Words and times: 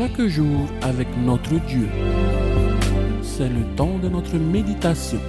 chaque 0.00 0.22
jour 0.28 0.66
avec 0.80 1.08
notre 1.18 1.58
Dieu. 1.66 1.86
C'est 3.22 3.50
le 3.50 3.66
temps 3.76 3.98
de 3.98 4.08
notre 4.08 4.34
méditation. 4.38 5.20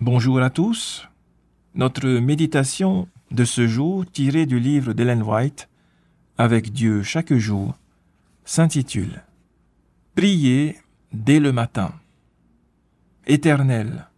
Bonjour 0.00 0.40
à 0.40 0.48
tous. 0.48 1.08
Notre 1.74 2.06
méditation 2.08 3.08
de 3.32 3.44
ce 3.44 3.66
jour 3.66 4.06
tirée 4.06 4.46
du 4.46 4.60
livre 4.60 4.92
d'Ellen 4.92 5.24
White, 5.24 5.68
Avec 6.38 6.72
Dieu 6.72 7.02
chaque 7.02 7.34
jour, 7.34 7.74
s'intitule 8.44 9.24
Priez 10.14 10.76
dès 11.12 11.40
le 11.40 11.50
matin. 11.50 11.92
Éternel, 13.30 14.08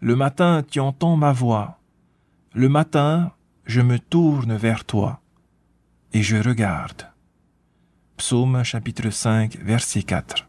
le 0.00 0.16
matin 0.16 0.64
tu 0.68 0.80
entends 0.80 1.16
ma 1.16 1.30
voix, 1.30 1.78
le 2.52 2.68
matin 2.68 3.30
je 3.64 3.80
me 3.80 4.00
tourne 4.00 4.56
vers 4.56 4.84
toi 4.84 5.20
et 6.12 6.24
je 6.24 6.36
regarde. 6.36 7.06
Psaume 8.16 8.64
chapitre 8.64 9.10
5 9.10 9.56
verset 9.58 10.02
4. 10.02 10.48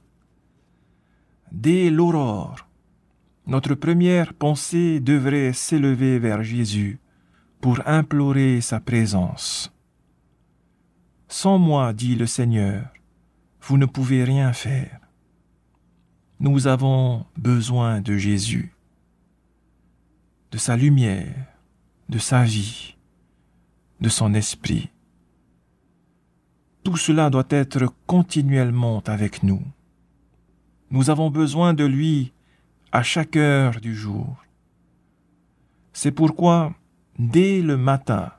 Dès 1.51 1.91
l'aurore, 1.91 2.67
notre 3.45 3.75
première 3.75 4.33
pensée 4.33 4.99
devrait 4.99 5.53
s'élever 5.53 6.17
vers 6.17 6.41
Jésus 6.41 6.99
pour 7.61 7.87
implorer 7.87 8.61
sa 8.61 8.79
présence. 8.79 9.71
Sans 11.27 11.59
moi, 11.59 11.93
dit 11.93 12.15
le 12.15 12.25
Seigneur, 12.25 12.87
vous 13.61 13.77
ne 13.77 13.85
pouvez 13.85 14.23
rien 14.23 14.53
faire. 14.53 15.01
Nous 16.43 16.65
avons 16.65 17.23
besoin 17.37 18.01
de 18.01 18.17
Jésus, 18.17 18.73
de 20.51 20.57
sa 20.57 20.75
lumière, 20.75 21.45
de 22.09 22.17
sa 22.17 22.43
vie, 22.43 22.95
de 23.99 24.09
son 24.09 24.33
esprit. 24.33 24.89
Tout 26.83 26.97
cela 26.97 27.29
doit 27.29 27.45
être 27.51 27.93
continuellement 28.07 29.03
avec 29.05 29.43
nous. 29.43 29.61
Nous 30.89 31.11
avons 31.11 31.29
besoin 31.29 31.75
de 31.75 31.85
lui 31.85 32.33
à 32.91 33.03
chaque 33.03 33.35
heure 33.35 33.79
du 33.79 33.95
jour. 33.95 34.43
C'est 35.93 36.11
pourquoi, 36.11 36.73
dès 37.19 37.61
le 37.61 37.77
matin, 37.77 38.31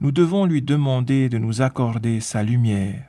nous 0.00 0.12
devons 0.12 0.46
lui 0.46 0.62
demander 0.62 1.28
de 1.28 1.38
nous 1.38 1.62
accorder 1.62 2.20
sa 2.20 2.44
lumière, 2.44 3.08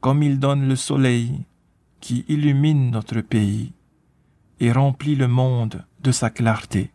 comme 0.00 0.22
il 0.22 0.38
donne 0.38 0.66
le 0.66 0.74
soleil 0.74 1.44
qui 2.00 2.24
illumine 2.28 2.90
notre 2.90 3.20
pays 3.20 3.72
et 4.60 4.72
remplit 4.72 5.16
le 5.16 5.28
monde 5.28 5.84
de 6.00 6.12
sa 6.12 6.30
clarté. 6.30 6.90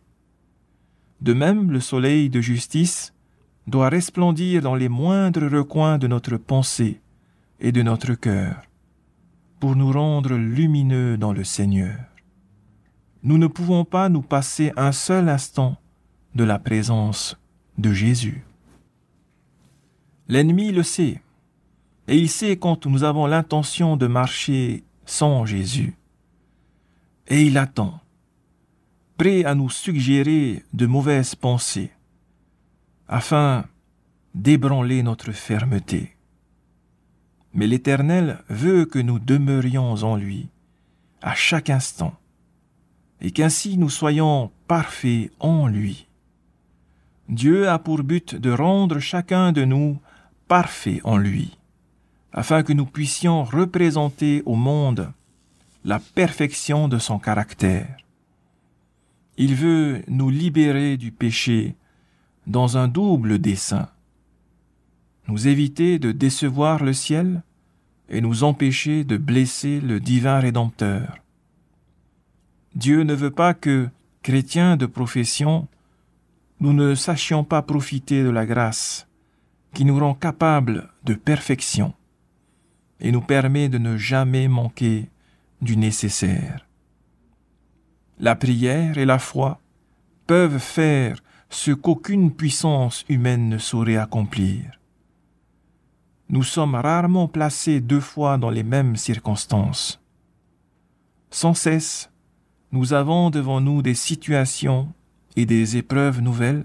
De 1.20 1.32
même, 1.32 1.70
le 1.70 1.80
soleil 1.80 2.28
de 2.28 2.40
justice 2.40 3.14
doit 3.66 3.88
resplendir 3.88 4.60
dans 4.60 4.74
les 4.74 4.88
moindres 4.88 5.48
recoins 5.50 5.98
de 5.98 6.06
notre 6.06 6.36
pensée 6.36 7.00
et 7.60 7.72
de 7.72 7.82
notre 7.82 8.14
cœur, 8.14 8.62
pour 9.60 9.76
nous 9.76 9.90
rendre 9.90 10.34
lumineux 10.34 11.16
dans 11.16 11.32
le 11.32 11.44
Seigneur. 11.44 11.98
Nous 13.22 13.38
ne 13.38 13.46
pouvons 13.46 13.86
pas 13.86 14.10
nous 14.10 14.20
passer 14.20 14.72
un 14.76 14.92
seul 14.92 15.30
instant 15.30 15.78
de 16.34 16.44
la 16.44 16.58
présence 16.58 17.38
de 17.78 17.92
Jésus. 17.92 18.44
L'ennemi 20.28 20.72
le 20.72 20.82
sait, 20.82 21.22
et 22.06 22.18
il 22.18 22.28
sait 22.28 22.58
quand 22.58 22.86
nous 22.86 23.02
avons 23.02 23.26
l'intention 23.26 23.96
de 23.96 24.06
marcher 24.06 24.84
sans 25.06 25.46
Jésus. 25.46 25.96
Et 27.28 27.42
il 27.42 27.58
attend, 27.58 28.00
prêt 29.16 29.44
à 29.44 29.54
nous 29.54 29.70
suggérer 29.70 30.64
de 30.72 30.86
mauvaises 30.86 31.34
pensées, 31.34 31.90
afin 33.08 33.64
d'ébranler 34.34 35.02
notre 35.02 35.32
fermeté. 35.32 36.16
Mais 37.52 37.66
l'Éternel 37.66 38.42
veut 38.48 38.84
que 38.84 38.98
nous 38.98 39.18
demeurions 39.18 39.92
en 40.02 40.16
lui 40.16 40.48
à 41.22 41.34
chaque 41.34 41.70
instant, 41.70 42.14
et 43.20 43.30
qu'ainsi 43.30 43.78
nous 43.78 43.90
soyons 43.90 44.50
parfaits 44.66 45.30
en 45.40 45.68
lui. 45.68 46.08
Dieu 47.28 47.68
a 47.68 47.78
pour 47.78 48.02
but 48.02 48.34
de 48.34 48.50
rendre 48.50 48.98
chacun 48.98 49.52
de 49.52 49.64
nous 49.64 49.98
parfait 50.46 51.00
en 51.04 51.16
lui 51.16 51.56
afin 52.34 52.64
que 52.64 52.72
nous 52.72 52.84
puissions 52.84 53.44
représenter 53.44 54.42
au 54.44 54.56
monde 54.56 55.12
la 55.84 56.00
perfection 56.00 56.88
de 56.88 56.98
son 56.98 57.20
caractère. 57.20 57.96
Il 59.38 59.54
veut 59.54 60.02
nous 60.08 60.30
libérer 60.30 60.96
du 60.96 61.12
péché 61.12 61.76
dans 62.48 62.76
un 62.76 62.88
double 62.88 63.38
dessein, 63.38 63.88
nous 65.28 65.46
éviter 65.46 65.98
de 66.00 66.10
décevoir 66.10 66.82
le 66.82 66.92
ciel 66.92 67.42
et 68.08 68.20
nous 68.20 68.42
empêcher 68.42 69.04
de 69.04 69.16
blesser 69.16 69.80
le 69.80 70.00
divin 70.00 70.40
Rédempteur. 70.40 71.18
Dieu 72.74 73.04
ne 73.04 73.14
veut 73.14 73.30
pas 73.30 73.54
que, 73.54 73.88
chrétiens 74.22 74.76
de 74.76 74.86
profession, 74.86 75.68
nous 76.58 76.72
ne 76.72 76.96
sachions 76.96 77.44
pas 77.44 77.62
profiter 77.62 78.24
de 78.24 78.30
la 78.30 78.44
grâce 78.44 79.06
qui 79.72 79.84
nous 79.84 79.98
rend 79.98 80.14
capables 80.14 80.90
de 81.04 81.14
perfection 81.14 81.94
et 83.04 83.12
nous 83.12 83.20
permet 83.20 83.68
de 83.68 83.76
ne 83.76 83.98
jamais 83.98 84.48
manquer 84.48 85.10
du 85.60 85.76
nécessaire. 85.76 86.66
La 88.18 88.34
prière 88.34 88.96
et 88.96 89.04
la 89.04 89.18
foi 89.18 89.60
peuvent 90.26 90.58
faire 90.58 91.22
ce 91.50 91.70
qu'aucune 91.70 92.32
puissance 92.32 93.04
humaine 93.10 93.50
ne 93.50 93.58
saurait 93.58 93.98
accomplir. 93.98 94.80
Nous 96.30 96.42
sommes 96.42 96.74
rarement 96.74 97.28
placés 97.28 97.82
deux 97.82 98.00
fois 98.00 98.38
dans 98.38 98.48
les 98.48 98.62
mêmes 98.62 98.96
circonstances. 98.96 100.00
Sans 101.30 101.52
cesse, 101.52 102.10
nous 102.72 102.94
avons 102.94 103.28
devant 103.28 103.60
nous 103.60 103.82
des 103.82 103.94
situations 103.94 104.88
et 105.36 105.44
des 105.44 105.76
épreuves 105.76 106.22
nouvelles 106.22 106.64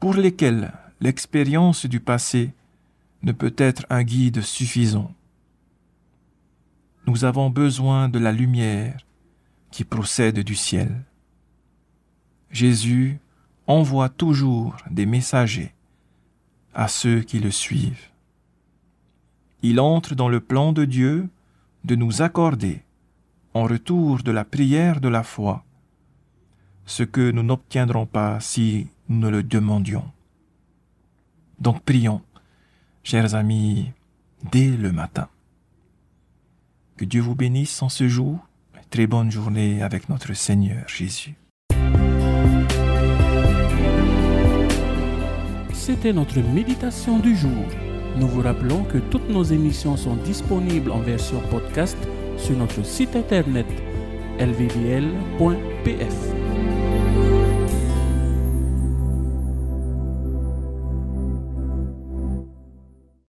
pour 0.00 0.14
lesquelles 0.14 0.72
l'expérience 1.00 1.86
du 1.86 2.00
passé 2.00 2.50
ne 3.22 3.30
peut 3.30 3.54
être 3.56 3.86
un 3.88 4.02
guide 4.02 4.42
suffisant 4.42 5.14
nous 7.08 7.24
avons 7.24 7.48
besoin 7.48 8.10
de 8.10 8.18
la 8.18 8.32
lumière 8.32 8.98
qui 9.70 9.82
procède 9.82 10.40
du 10.40 10.54
ciel. 10.54 11.06
Jésus 12.50 13.18
envoie 13.66 14.10
toujours 14.10 14.76
des 14.90 15.06
messagers 15.06 15.72
à 16.74 16.86
ceux 16.86 17.22
qui 17.22 17.38
le 17.38 17.50
suivent. 17.50 18.10
Il 19.62 19.80
entre 19.80 20.14
dans 20.14 20.28
le 20.28 20.40
plan 20.40 20.74
de 20.74 20.84
Dieu 20.84 21.30
de 21.84 21.94
nous 21.94 22.20
accorder, 22.20 22.82
en 23.54 23.62
retour 23.62 24.22
de 24.22 24.30
la 24.30 24.44
prière 24.44 25.00
de 25.00 25.08
la 25.08 25.22
foi, 25.22 25.64
ce 26.84 27.04
que 27.04 27.30
nous 27.30 27.42
n'obtiendrons 27.42 28.04
pas 28.04 28.38
si 28.40 28.88
nous 29.08 29.20
ne 29.20 29.28
le 29.30 29.42
demandions. 29.42 30.12
Donc 31.58 31.82
prions, 31.84 32.20
chers 33.02 33.34
amis, 33.34 33.92
dès 34.52 34.68
le 34.68 34.92
matin. 34.92 35.30
Que 36.98 37.04
Dieu 37.04 37.20
vous 37.20 37.36
bénisse 37.36 37.80
en 37.80 37.88
ce 37.88 38.08
jour. 38.08 38.38
Très 38.90 39.06
bonne 39.06 39.30
journée 39.30 39.82
avec 39.82 40.08
notre 40.08 40.34
Seigneur 40.34 40.88
Jésus. 40.88 41.36
C'était 45.72 46.12
notre 46.12 46.40
méditation 46.40 47.20
du 47.20 47.36
jour. 47.36 47.64
Nous 48.16 48.26
vous 48.26 48.42
rappelons 48.42 48.82
que 48.82 48.98
toutes 48.98 49.28
nos 49.28 49.44
émissions 49.44 49.96
sont 49.96 50.16
disponibles 50.16 50.90
en 50.90 50.98
version 50.98 51.40
podcast 51.52 51.96
sur 52.36 52.56
notre 52.56 52.84
site 52.84 53.14
internet 53.14 53.66
lvdl.pf. 54.40 56.57